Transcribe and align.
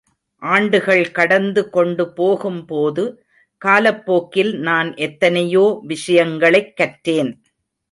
ஆண்டுகள் 0.37 1.11
கடந்து 1.11 1.69
கொண்டு 1.69 2.13
போகும்போது, 2.13 3.23
காலப்போக்கில் 3.57 4.59
நான் 4.59 4.95
எத்தனையோ 4.95 5.79
விஷயங்களைக் 5.83 6.73
கற்றேன். 6.77 7.33